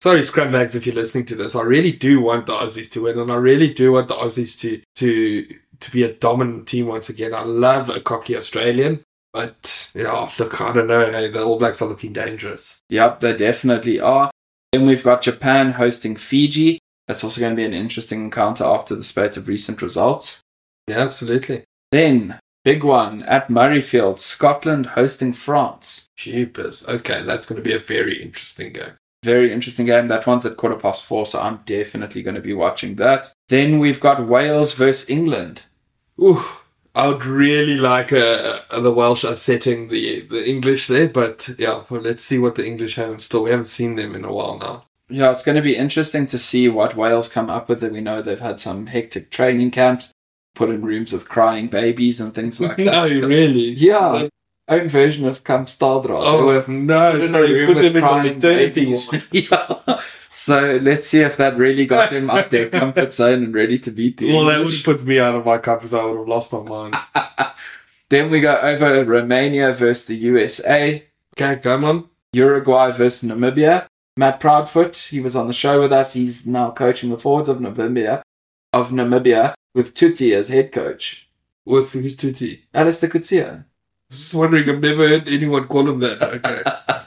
[0.00, 1.54] Sorry, Scrumbags, if you're listening to this.
[1.54, 4.58] I really do want the Aussies to win, and I really do want the Aussies
[4.60, 5.46] to to
[5.78, 7.34] to be a dominant team once again.
[7.34, 11.10] I love a cocky Australian, but yeah, look, I don't know.
[11.10, 12.82] Hey, the All Blacks are looking dangerous.
[12.90, 14.30] Yep, they definitely are.
[14.72, 16.78] Then we've got Japan hosting Fiji.
[17.08, 20.40] That's also going to be an interesting encounter after the spate of recent results.
[20.88, 21.64] Yeah, absolutely.
[21.90, 26.06] Then, big one at Murrayfield, Scotland hosting France.
[26.16, 26.86] Jeepers.
[26.88, 28.92] Okay, that's going to be a very interesting game.
[29.24, 30.08] Very interesting game.
[30.08, 33.32] That one's at quarter past four, so I'm definitely going to be watching that.
[33.48, 35.62] Then we've got Wales versus England.
[36.20, 36.44] Ooh,
[36.94, 41.84] I would really like uh, uh, the Welsh upsetting the the English there, but yeah,
[41.88, 43.44] well, let's see what the English have in store.
[43.44, 44.84] We haven't seen them in a while now.
[45.08, 47.82] Yeah, it's going to be interesting to see what Wales come up with.
[47.82, 50.12] We know they've had some hectic training camps,
[50.54, 53.26] put in rooms with crying babies and things like no, that.
[53.26, 53.70] really?
[53.72, 54.28] Yeah,
[54.68, 56.30] own version of Camp Staaldraad.
[56.30, 57.12] They Oh were no!
[57.12, 59.08] put in a Sorry, room put with them in the crying maternity babies.
[59.12, 59.24] ward.
[59.32, 60.00] yeah.
[60.34, 63.90] So let's see if that really got them up their comfort zone and ready to
[63.90, 66.00] beat the Well, that would have put me out of my comfort zone.
[66.00, 66.96] I would have lost my mind.
[68.08, 71.04] then we go over Romania versus the USA.
[71.36, 72.08] Okay, come on.
[72.32, 73.86] Uruguay versus Namibia.
[74.16, 76.14] Matt Proudfoot, he was on the show with us.
[76.14, 78.22] He's now coaching the forwards of Namibia,
[78.72, 81.28] of Namibia, with Tuti as head coach.
[81.66, 82.62] With who's Tuti?
[82.72, 83.64] Allister Coetzee.
[84.10, 84.68] Just wondering.
[84.68, 86.22] I've never heard anyone call him that.
[86.22, 86.62] Okay.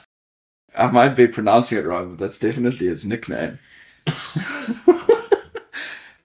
[0.78, 3.60] I might be pronouncing it wrong, but that's definitely his nickname.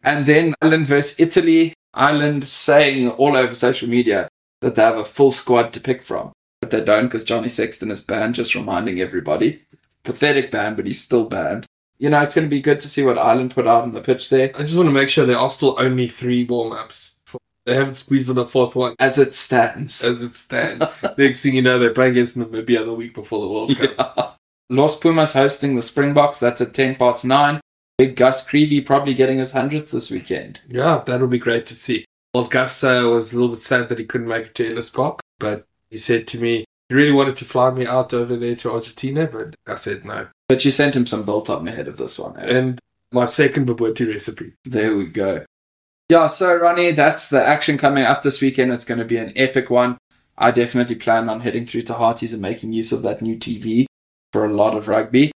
[0.02, 1.74] and then Ireland versus Italy.
[1.92, 4.28] Ireland saying all over social media
[4.60, 7.90] that they have a full squad to pick from, but they don't because Johnny Sexton
[7.90, 9.62] is banned, just reminding everybody.
[10.04, 11.66] Pathetic ban, but he's still banned.
[11.98, 14.00] You know, it's going to be good to see what Ireland put out on the
[14.00, 14.50] pitch there.
[14.54, 17.20] I just want to make sure there are still only three warm ups.
[17.66, 20.02] They haven't squeezed in a fourth one As it stands.
[20.02, 20.86] as it stands.
[21.18, 24.19] Next thing you know, they're playing against Namibia the week before the World Cup.
[24.70, 26.38] Los Pumas hosting the Springboks.
[26.38, 27.60] That's at 10 past 9.
[27.98, 30.60] Big Gus Creevy probably getting his 100th this weekend.
[30.68, 32.04] Yeah, that'll be great to see.
[32.32, 34.88] Well, Gus uh, was a little bit sad that he couldn't make it to Ellis
[34.88, 38.54] Park, but He said to me, he really wanted to fly me out over there
[38.56, 40.28] to Argentina, but I said no.
[40.48, 42.38] But you sent him some Biltong ahead of this one.
[42.38, 42.46] eh?
[42.58, 42.78] And
[43.12, 44.52] my second bobotie recipe.
[44.64, 45.44] There we go.
[46.08, 48.72] Yeah, so Ronnie, that's the action coming up this weekend.
[48.72, 49.98] It's going to be an epic one.
[50.38, 53.86] I definitely plan on heading through to Harties and making use of that new TV
[54.32, 55.32] for a lot of rugby.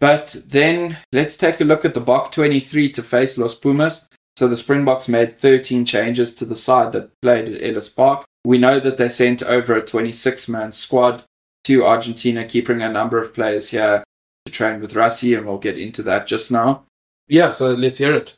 [0.00, 4.08] But then let's take a look at the Bok 23 to face Los Pumas.
[4.36, 8.24] So the Springboks made 13 changes to the side that played at Ellis Park.
[8.44, 11.24] We know that they sent over a 26 man squad
[11.64, 14.02] to Argentina, keeping a number of players here
[14.46, 16.84] to train with Rassie, and we'll get into that just now.
[17.28, 18.36] Yeah, so let's hear it.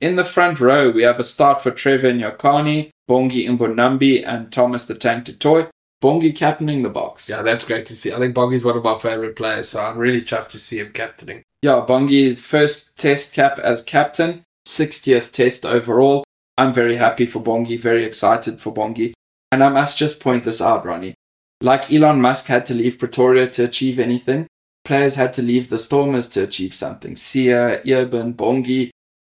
[0.00, 4.86] In the front row, we have a start for Trevor Nyakane, Bongi Mbonambi, and Thomas
[4.86, 5.68] the Tank Toy.
[6.02, 7.28] Bongi captaining the Boks.
[7.28, 8.12] Yeah, that's great to see.
[8.12, 10.92] I think Boggy's one of my favorite players, so I'm really chuffed to see him
[10.92, 11.42] captaining.
[11.62, 16.24] Yeah, Bongi, first test cap as captain, 60th test overall.
[16.58, 19.12] I'm very happy for Bongi, very excited for Bongi.
[19.50, 21.14] And I must just point this out, Ronnie.
[21.60, 24.46] Like Elon Musk had to leave Pretoria to achieve anything,
[24.84, 27.14] players had to leave the Stormers to achieve something.
[27.14, 28.90] Siya, Eben, Bongi,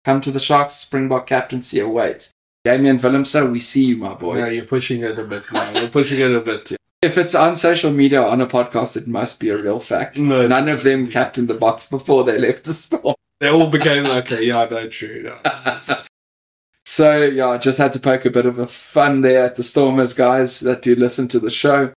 [0.03, 2.31] come to the Sharks, Springbok captaincy awaits.
[2.63, 4.39] Damian Willemse, we see you, my boy.
[4.39, 5.71] No, you're pushing it a bit now.
[5.71, 6.73] You're pushing it a bit.
[7.01, 10.17] If it's on social media or on a podcast, it must be a real fact.
[10.17, 13.15] No, None of them capped in the Boks before they left the store.
[13.39, 15.23] they all became like, okay, yeah, no, true.
[15.23, 15.37] No.
[16.85, 19.63] so yeah, I just had to poke a bit of a fun there at the
[19.63, 21.93] Stormers guys that do listen to the show.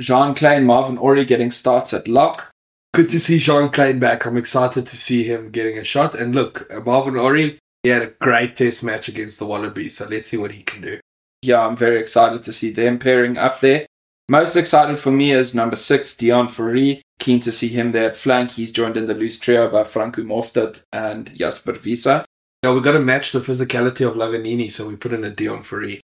[0.00, 2.50] Jean Kleyn, Marvin Orie getting starts at lock.
[2.94, 4.26] Good to see Jean Kleyn back.
[4.26, 6.16] I'm excited to see him getting a shot.
[6.16, 10.28] And look, Marvin Orie, he had a great test match against the Wallabies, so let's
[10.28, 11.00] see what he can do.
[11.42, 13.86] Yeah, I'm very excited to see them pairing up there.
[14.28, 17.02] Most excited for me is number six, Deon Fourie.
[17.18, 18.52] Keen to see him there at flank.
[18.52, 22.06] He's joined in the loose trio by Franco Mostert and Jasper Wiese.
[22.06, 25.62] Yeah, we've got to match the physicality of Lavanini, so we put in a Dion
[25.62, 26.00] Free.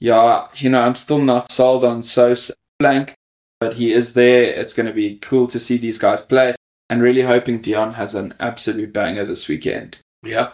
[0.00, 3.14] Yeah, you know, I'm still not sold on Sos flank,
[3.60, 4.42] but he is there.
[4.42, 6.56] It's going to be cool to see these guys play,
[6.88, 9.98] and really hoping Deon has an absolute banger this weekend.
[10.24, 10.50] Yeah.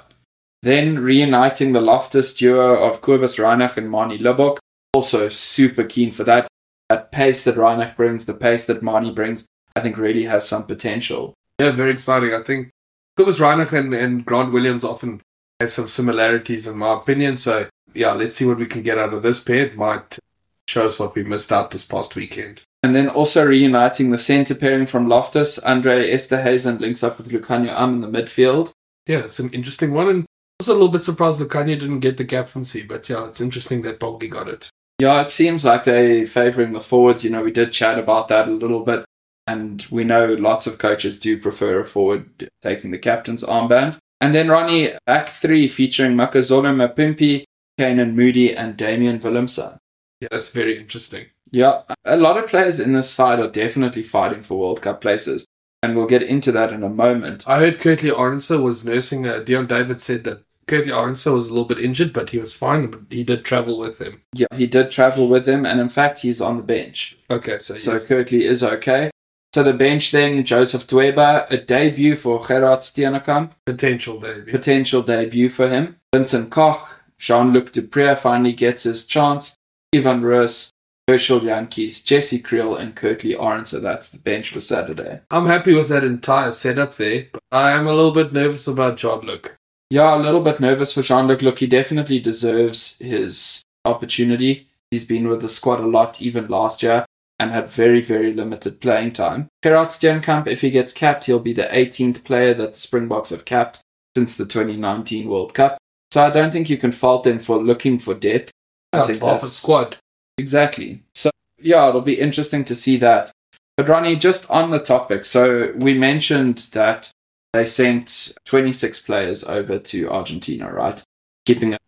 [0.67, 4.59] Then reuniting the Loftus duo of Cobus Reinach and Manie Libbok.
[4.93, 6.49] Also super keen for that.
[6.89, 10.65] That pace that Reinach brings, the pace that Manie brings, I think really has some
[10.67, 11.35] potential.
[11.61, 12.35] Yeah, very exciting.
[12.35, 12.71] I think
[13.17, 15.21] Cobus Reinach and, and Grant Williams often
[15.61, 17.37] have some similarities in my opinion.
[17.37, 19.67] So yeah, let's see what we can get out of this pair.
[19.67, 20.19] It might
[20.67, 22.63] show us what we missed out this past weekend.
[22.83, 27.71] And then also reuniting the centre pairing from Loftus, Andre Esterhuizen links up with Lukhanyo
[27.71, 28.73] Am in the midfield.
[29.07, 30.09] Yeah, it's an interesting one.
[30.09, 30.27] And
[30.61, 34.01] also a little bit surprised Lukhanyo didn't get the captaincy, but yeah, it's interesting that
[34.01, 34.71] Bongi got it.
[34.99, 37.23] Yeah, it seems like they're favouring the forwards.
[37.23, 39.05] You know, we did chat about that a little bit,
[39.47, 43.99] and we know lots of coaches do prefer a forward taking the captain's armband.
[44.21, 47.45] And then Ronnie, back three featuring Makazole Mapimpi,
[47.79, 49.77] Canan Moodie, and Damian Willemse.
[50.21, 51.27] Yeah, that's very interesting.
[51.51, 55.45] Yeah, a lot of players in this side are definitely fighting for World Cup places,
[55.83, 57.47] and we'll get into that in a moment.
[57.47, 59.29] I heard Kurt-Lee Arendse was nursing.
[59.29, 62.53] Uh, Dion David said that Kurt-Lee Arendse was a little bit injured, but he was
[62.53, 62.91] fine.
[62.91, 64.21] But he did travel with him.
[64.35, 67.17] Yeah, he did travel with him, and in fact, he's on the bench.
[67.31, 68.11] Okay, so, So yes.
[68.11, 69.11] Is okay.
[69.55, 74.53] So the bench then, Joseph Dweba, a debut for Gerard Steenekamp, potential debut.
[74.53, 75.97] potential debut for him.
[76.15, 79.55] Vincent Koch, Jean-Luc du Preez finally gets his chance.
[79.95, 80.71] Evan Roos,
[81.09, 83.69] Herschel Jantjies, Jesse Kriel, and Kirkley Orange.
[83.69, 85.21] So that's the bench for Saturday.
[85.31, 88.99] I'm happy with that entire setup there, but I am a little bit nervous about
[88.99, 89.57] Jean-Luc.
[89.91, 91.43] Yeah, a little bit nervous for Jean-Luc.
[91.43, 94.69] Look, he definitely deserves his opportunity.
[94.91, 97.07] He's been with the squad a lot, even last year,
[97.39, 99.49] and had very, very limited playing time.
[99.63, 103.45] Gerard Steenkamp, if he gets capped, he'll be the 18th player that the Springboks have
[103.45, 103.81] capped
[104.17, 105.79] since the 2019 World Cup.
[106.13, 108.51] So I don't think you can fault them for looking for depth.
[108.93, 109.99] I That's think half a squad.
[110.39, 111.03] Exactly.
[111.15, 113.31] So, yeah, it'll be interesting to see that.
[113.77, 117.11] But, Ronnie, just on the topic, so we mentioned that
[117.57, 121.03] they sent 26 players over to Argentina, right?
[121.45, 121.79] Keeping a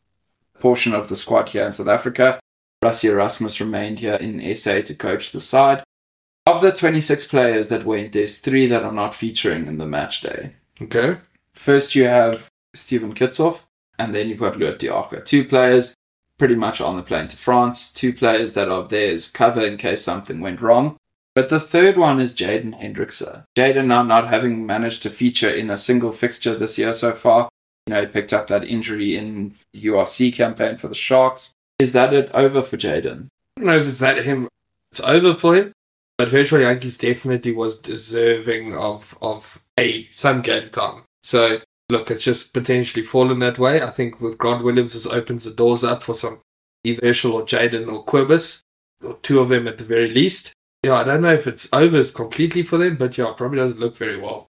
[0.58, 2.40] portion of the squad here in South Africa.
[2.82, 5.82] Rassie Erasmus remained here in SA to coach the side.
[6.46, 10.22] Of the 26 players that went, there's three that are not featuring in the match
[10.22, 10.54] day.
[10.80, 11.18] Okay.
[11.52, 13.64] First, you have Steven Kitshoff,
[13.98, 15.20] and then you've got Lood de Jager.
[15.20, 15.94] Two players
[16.38, 19.76] pretty much on the plane to France, two players that are there as cover in
[19.76, 20.96] case something went wrong.
[21.38, 23.44] But the third one is Jaden Hendrikse.
[23.56, 27.48] Jaden now not having managed to feature in a single fixture this year so far.
[27.86, 31.52] You know, he picked up that injury in URC campaign for the Sharks.
[31.78, 33.28] Is that it over for Jaden?
[33.56, 34.48] I don't know if it's that him.
[34.90, 35.70] It's over for him.
[36.16, 41.04] But Herschel Jantjies definitely was deserving of of a some game time.
[41.22, 43.80] So look, it's just potentially fallen that way.
[43.80, 46.40] I think with Grant Williams, this opens the doors up for some
[46.82, 48.60] either Herschel or Jaden or Cobus.
[49.04, 50.52] or two of them at the very least.
[50.84, 53.96] Yeah, I don't know if it's over completely for them, but yeah, probably doesn't look
[53.96, 54.46] very well.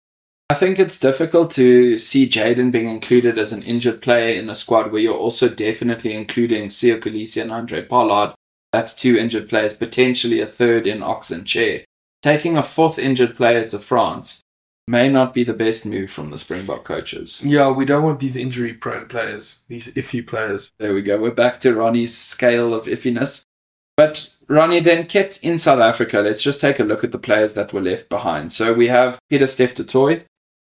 [0.48, 4.54] I think it's difficult to see Jaden being included as an injured player in a
[4.54, 8.34] squad where you're also definitely including Siya Kolisi and Handré Pollard.
[8.72, 11.84] That's two injured players, potentially a third in Ox Nché.
[12.22, 14.40] Taking a fourth injured player to France
[14.88, 17.44] may not be the best move from the Springbok coaches.
[17.44, 20.70] Yeah, we don't want these injury prone players, these iffy players.
[20.78, 21.20] There we go.
[21.20, 23.42] We're back to Ronnie's scale of iffiness.
[23.96, 26.20] But Ronnie then kept in South Africa.
[26.20, 28.52] Let's just take a look at the players that were left behind.
[28.52, 30.24] So we have Pieter-Steph du Toit,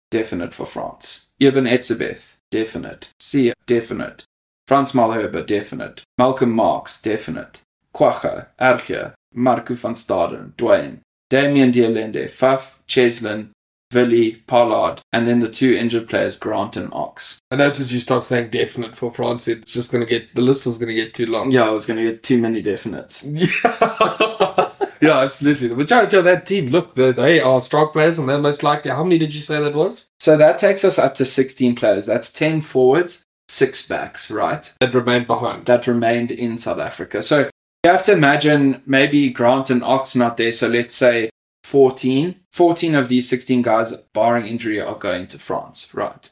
[0.09, 1.27] definite for France.
[1.39, 3.09] Eben Etzebeth, definite.
[3.21, 4.23] Siya, definite.
[4.67, 6.03] Frans Malherbe, definite.
[6.17, 7.61] Malcolm Marx, definite.
[7.93, 11.01] Kwagga, RG, Marco van Staden, Duane.
[11.29, 13.51] Damian de Allende, Faf, Cheslin,
[13.93, 17.39] Willie, Pollard, and then the two injured players, Grant and Ox.
[17.51, 19.47] I noticed you stopped saying definite for France.
[19.47, 21.51] It's just going to get, the list was going to get too long.
[21.51, 23.23] Yeah, I was going to get too many definites.
[23.31, 24.87] Yeah.
[25.01, 25.67] yeah, absolutely.
[25.67, 28.91] The majority of that team, look, they, they are strong players and they're most likely.
[28.91, 30.09] How many did you say that was?
[30.19, 32.05] So that takes us up to 16 players.
[32.05, 34.71] That's 10 forwards, six backs, right?
[34.79, 35.65] That remained behind.
[35.65, 37.21] That remained in South Africa.
[37.21, 37.49] So
[37.83, 40.51] you have to imagine maybe Grant and Ox not there.
[40.51, 41.30] So let's say
[41.71, 42.35] 14.
[42.51, 46.29] 14 of these 16 guys, barring injury, are going to France, right?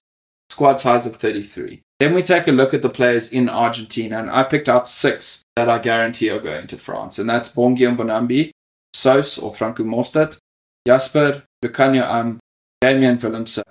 [0.50, 1.82] Squad size of 33.
[2.02, 5.42] Then we take a look at the players in Argentina, and I picked out six
[5.56, 7.20] that I guarantee are going to France.
[7.20, 8.52] And that's Bongi Mbonambi,
[8.94, 10.38] Sos or Franco Mostert,
[10.86, 12.40] Jasper, Lukhanyo Am,
[12.82, 13.62] Damian Willemse,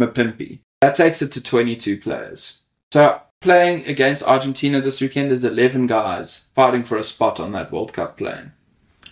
[0.00, 0.60] Mapimpi.
[0.80, 2.62] That takes it to 22 players.
[2.90, 7.70] So playing against Argentina this weekend is 11 guys fighting for a spot on that
[7.70, 8.52] World Cup plane.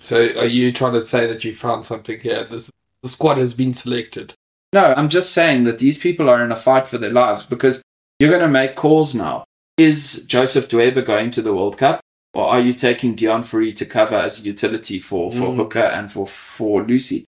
[0.07, 2.45] So are you trying to say that you found something here?
[2.45, 2.71] This,
[3.03, 4.35] the squad has been selected.
[4.73, 7.83] No, I'm just saying that these people are in a fight for their lives because
[8.21, 9.43] you're going to make calls now.
[9.77, 12.01] Is Joseph Dweba going to the World Cup?
[12.35, 15.57] Or are you taking Deon Fourie to cover as a utility for, for Mm.
[15.57, 17.25] Hooker and for, for loosie?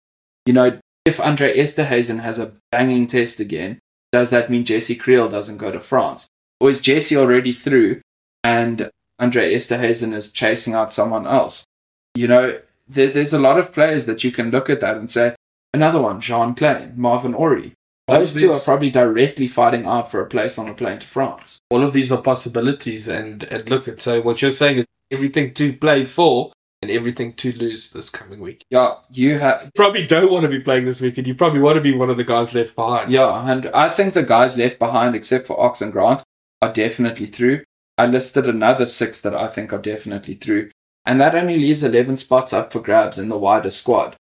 [0.46, 3.80] You know, if Andre Esterhuizen has a banging test again,
[4.12, 6.26] does that mean Jesse Kriel doesn't go to France?
[6.58, 8.00] Or is Jesse already through
[8.42, 11.64] and Andre Esterhuizen is chasing out someone else?
[12.14, 15.11] You know, there, there's a lot of players that you can look at that and
[15.11, 15.35] say,
[15.72, 17.72] another one, Jean Kleyn, Marvin Orie.
[18.09, 21.59] Those two are probably directly fighting out for a place on a plane to France.
[21.70, 24.87] all of these are possibilities and, and look at so uh, what you're saying is
[25.11, 28.64] everything to play for and everything to lose this coming week.
[28.68, 29.70] Yeah, you have.
[29.77, 31.29] Probably don't want to be playing this weekend.
[31.29, 33.12] You probably want to be one of the guys left behind.
[33.12, 36.25] Yeah, and I think the guys left behind, except for Ox and Grant,
[36.61, 37.62] are definitely through.
[37.96, 40.70] I listed another six that I think are definitely through,
[41.05, 44.17] and that only leaves 11 spots up for grabs in the wider squad.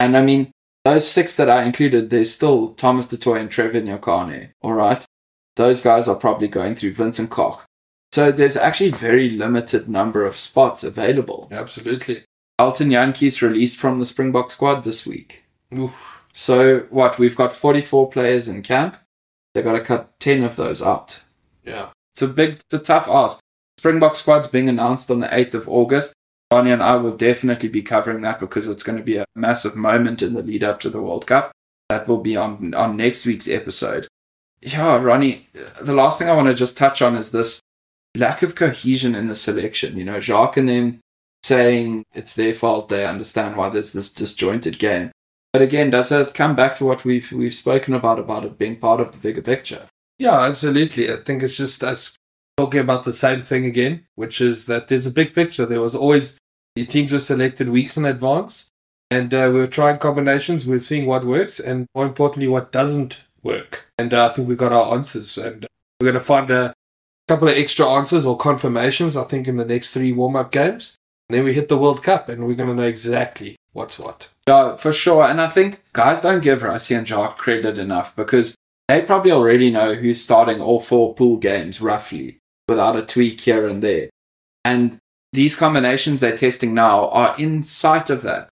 [0.00, 0.50] And I mean,
[0.84, 5.04] those six that I included, there's still Thomas du Toit and Trevor Nyakane, all right?
[5.56, 7.64] Those guys are probably going through Vincent Koch.
[8.12, 11.48] So there's actually very limited number of spots available.
[11.50, 12.24] Absolutely.
[12.58, 15.44] Elton Jantjies released from the Springbok squad this week.
[15.76, 16.24] Oof.
[16.32, 17.18] So what?
[17.18, 18.96] We've got 44 players in camp.
[19.52, 21.24] They've got to cut 10 of those out.
[21.64, 21.90] Yeah.
[22.12, 23.40] It's a big, it's a tough ask.
[23.78, 26.14] Springbok squad's being announced on the 8th of August.
[26.52, 29.76] Ronnie and I will definitely be covering that because it's going to be a massive
[29.76, 31.52] moment in the lead up to the World Cup.
[31.88, 34.08] That will be on on next week's episode.
[34.62, 35.48] Yeah, Ronnie,
[35.80, 37.60] the last thing I want to just touch on is this
[38.14, 39.98] lack of cohesion in the selection.
[39.98, 41.00] You know, Jacques and them
[41.42, 45.10] saying it's their fault, they understand why there's this disjointed game.
[45.52, 48.76] But again, does it come back to what we've we've spoken about about it being
[48.76, 49.86] part of the bigger picture?
[50.18, 51.12] Yeah, absolutely.
[51.12, 52.16] I think it's just us
[52.56, 55.66] talking about the same thing again, which is that there's a big picture.
[55.66, 56.38] There was always
[56.76, 58.70] these teams were selected weeks in advance,
[59.10, 60.66] and uh, we were trying combinations.
[60.66, 63.86] We are seeing what works, and more importantly, what doesn't work.
[63.98, 65.66] And uh, I think we got our answers, and
[66.00, 66.74] we're going to find a
[67.28, 69.16] couple of extra answers or confirmations.
[69.16, 70.96] I think in the next three warm up games,
[71.28, 74.30] and then we hit the World Cup, and we're going to know exactly what's what.
[74.48, 75.24] Yeah, for sure.
[75.24, 78.54] And I think guys don't give Rassie and Jacques credit enough because
[78.88, 83.66] they probably already know who's starting all four pool games roughly without a tweak here
[83.66, 84.10] and there.
[84.64, 84.98] And
[85.32, 88.48] these combinations they're testing now are in sight of that.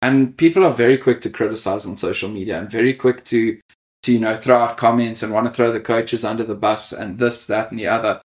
[0.00, 3.60] And people are very quick to criticize on social media and very quick to,
[4.02, 6.92] to you know, throw out comments and want to throw the coaches under the bus
[6.92, 8.20] and this, that, and the other.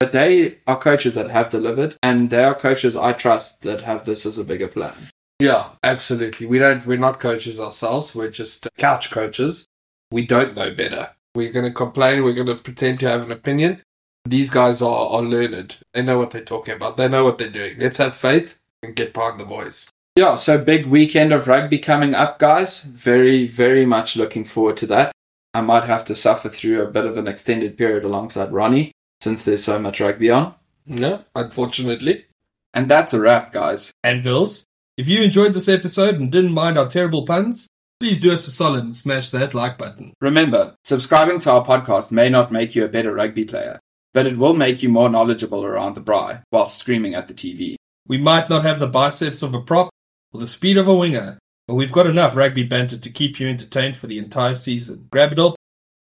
[0.00, 4.06] But they are coaches that have delivered, and they are coaches I trust that have
[4.06, 4.94] this as a bigger plan.
[5.38, 6.46] Yeah, absolutely.
[6.46, 6.86] We don't.
[6.86, 8.14] We're not coaches ourselves.
[8.14, 9.66] We're just couch coaches.
[10.10, 11.10] We don't know better.
[11.34, 12.24] We're going to complain.
[12.24, 13.82] We're going to pretend to have an opinion.
[14.24, 15.76] These guys are, are learned.
[15.92, 16.96] They know what they're talking about.
[16.96, 17.78] They know what they're doing.
[17.78, 19.88] Let's have faith and get behind the boys.
[20.16, 22.82] Yeah, so big weekend of rugby coming up, guys.
[22.82, 25.12] Very, very much looking forward to that.
[25.54, 29.44] I might have to suffer through a bit of an extended period alongside Ronnie since
[29.44, 30.54] there's so much rugby on.
[30.86, 32.26] No, unfortunately.
[32.72, 33.92] And that's a wrap, guys.
[34.04, 34.64] And girls,
[34.96, 37.68] if you enjoyed this episode and didn't mind our terrible puns,
[38.00, 40.14] please do us a solid and smash that like button.
[40.20, 43.80] Remember, subscribing to our podcast may not make you a better rugby player,
[44.12, 47.76] but it will make you more knowledgeable around the braai while screaming at the TV.
[48.06, 49.90] We might not have the biceps of a prop
[50.32, 51.38] or the speed of a winger,
[51.68, 55.08] but we've got enough rugby banter to keep you entertained for the entire season.
[55.12, 55.54] Grab it up,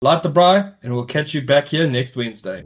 [0.01, 2.63] light the braai, and we'll catch you back here next Wednesday.